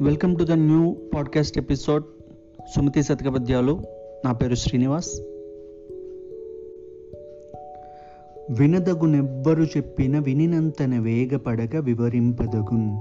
Welcome 0.00 0.36
to 0.36 0.44
the 0.44 0.52
new 0.52 0.96
podcast 1.14 1.58
episode 1.58 2.04
Sumathi 2.74 3.02
శతకపద్యాలు 3.02 3.80
నా 4.24 4.32
పేరు 4.32 4.54
శ్రీనివాస్. 4.54 5.20
వినదగునెవ్వరు 8.50 9.62
చెప్పిన 9.62 10.18
వినినంతన 10.18 10.98
వేగపడక 10.98 11.76
వివరింపదగున్. 11.76 12.98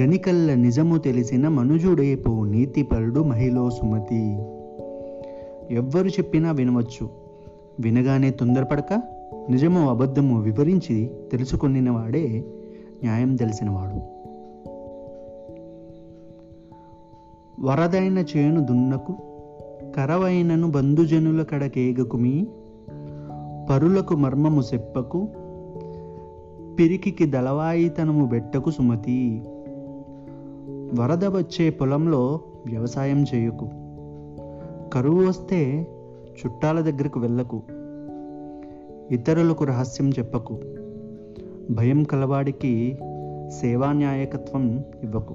గనికల్ల 0.00 0.54
నిజము 0.54 0.98
తెలిసిన 0.98 1.48
మనుజుడేపో 1.48 2.44
నీతిపరుడు 2.44 3.20
మహిళో 3.20 3.70
సుమతి. 3.70 4.34
ఎవ్వరు 5.74 6.08
చెప్పినా 6.08 6.52
వినవచ్చు. 6.52 7.08
వినగానే 7.80 8.30
తొందరపడక 8.30 9.02
నిజమో 9.50 9.90
అబద్ధము 9.90 10.40
వివరించి 10.40 11.10
తెలుసుకొనినవాడే 11.32 12.44
న్యాయం 13.02 13.36
తెలిసినవాడు. 13.36 14.17
వరదైన 17.60 18.18
చేను 18.18 18.64
దున్నకు 18.64 19.14
కరవైనను 19.96 20.70
బంధుజనుల 20.70 21.42
కడకేగకుమి 21.42 22.46
పరులకు 23.70 24.16
మర్మము 24.16 24.62
చెప్పకు 24.74 25.28
పిరికికి 26.78 27.26
దళవాయితనము 27.26 28.26
బెట్టకు 28.26 28.70
సుమతి. 28.70 29.42
వరద 31.00 31.24
వచ్చే 31.24 31.70
పొలంలో 31.70 32.40
వ్యవసాయం 32.66 33.24
చేయకు 33.34 33.66
కరువు 34.92 35.28
వస్తే 35.28 35.88
చుట్టాల 36.40 36.80
దగ్గరకు 36.80 37.20
వెళ్ళకు 37.20 37.62
ఇతరులకు 39.10 39.64
రహస్యం 39.64 40.10
చెప్పకు 40.10 40.60
భయం 41.70 42.04
కలవాడికి 42.04 42.98
సేవాన్యాయకత్వం 43.48 44.84
ఇవ్వకు. 45.02 45.34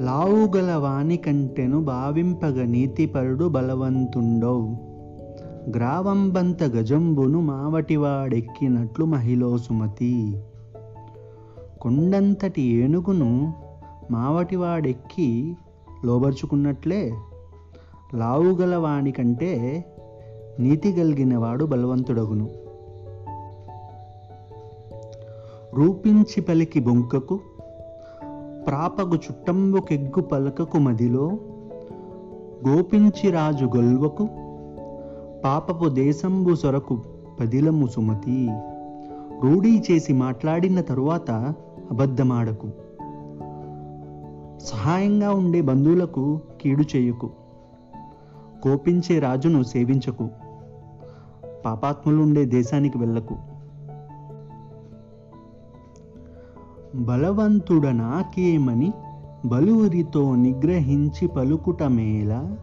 లావుగల 0.00 0.74
వాణి 0.74 1.16
కంటెను 1.16 1.84
భావింపగ 1.84 2.62
నీతిపరుడు 2.62 3.48
బలవంతుండౌ. 3.48 4.74
గ్రావంబంత 5.76 6.64
గజంబును 6.64 7.40
మావటివాడెక్కినట్లు 7.40 9.04
మహిళో 9.04 9.58
సుమతి. 9.58 10.40
కొండంతటి 11.80 12.62
ఏనుగును 12.62 13.54
మావటివాడెక్కి 14.10 15.56
లోబర్చుకున్నట్లే 16.04 17.12
లావుగల 18.14 18.76
వాణి 18.76 19.12
కంటే 19.12 19.84
నీతి 20.60 20.92
కలిగినవాడు 20.92 21.64
బలవంతుడగును. 21.64 22.50
రూపించి 25.74 26.40
పలికి 26.40 26.80
బొంకకు 26.80 27.40
ప్రాపగు 28.66 29.14
చుట్టంబుకెగ్గు 29.14 30.20
పలకకు 30.20 30.78
మదిలో 30.78 31.30
గోపించి 32.68 33.30
రాజు 33.30 33.64
గొల్వకు 33.64 34.28
పాపపు 35.44 35.88
దేశంబు 35.88 36.54
సొరకు 36.54 37.00
పదిలము 37.40 37.86
సుమతి. 37.86 38.48
రూఢీ 39.42 39.82
చేసి 39.90 40.12
మాట్లాడిన 40.12 40.80
తరువాత 40.80 41.30
అబద్ధమాడకు. 41.90 42.68
సహాయంగా 44.58 45.30
ఉండే 45.30 45.60
బంధువులకు 45.60 46.40
కీడు 46.60 46.84
చేయకు. 46.96 47.30
కోపించే 48.62 49.18
రాజును 49.18 49.62
సేవించకు. 49.62 50.28
పాపాత్ములు 51.64 52.22
ఉండే 52.22 52.44
దేశానికి 52.44 52.98
వెళ్ళకు. 52.98 53.55
బలవంతుడ 56.96 57.86
నాకేమని 57.86 58.92
బలువురితో 59.44 60.34
నిగ్రహించి 60.34 61.28
పలుకుటమేల 61.28 62.56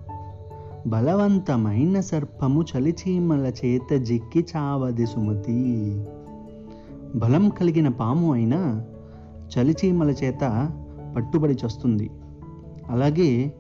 బలవంతమైన 0.88 1.99
సర్పము 1.99 2.63
చలిచీమల 2.63 3.51
చేత 3.66 3.94
జిక్కి 3.94 4.45
చావది 4.55 5.05
సుమతి. 5.05 6.05
బలం 7.16 7.49
కలిగిన 7.49 7.88
పాము 7.88 8.33
అయినా 8.33 8.85
చలిచీమల 9.57 10.09
చేత 10.09 10.71
పట్టుబడి 11.15 11.53
చస్తుంది. 11.53 12.09
అలాగే 12.89 13.53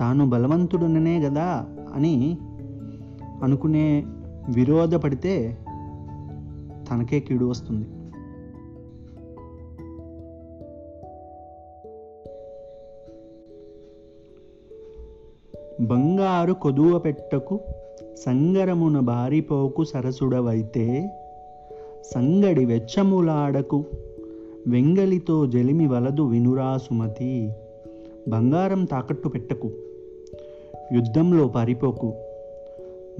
తాను 0.00 0.28
బలవంతుడుననే 0.28 1.22
కదా 1.22 1.66
అని 1.94 2.38
అనుకునే 3.42 4.04
విరోధపడితే 4.48 5.58
తనకే 6.90 7.20
కీడు 7.20 7.44
వస్తుంది. 7.44 7.88
బంగారు 15.80 16.52
కొదువ 16.52 16.98
పెట్టకు 16.98 17.60
సంగరమున 18.26 19.00
బారిపోకు 19.00 19.84
సరసుడవైతే 19.84 21.10
సంగడి 22.04 22.64
వెచ్చములాడకు 22.64 23.84
వెంగలితో 24.68 25.46
జలిమి 25.46 25.86
వలదు 25.86 26.22
వినురా 26.22 26.78
సుమతి 26.78 27.52
బంగారం 28.28 28.84
తాకట్టు 28.84 29.28
పెట్టకు 29.28 29.70
యుద్ధంలో 30.92 31.48
పారిపోకు 31.48 32.14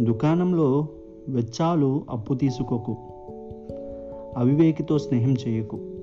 దుకాణంలో 0.00 0.86
వెచ్చాలు 1.28 2.02
అప్పు 2.10 2.34
తీసుకోకు 2.34 2.96
అవివేకితో 4.36 4.98
స్నేహం 4.98 5.34
చేయకు. 5.48 5.97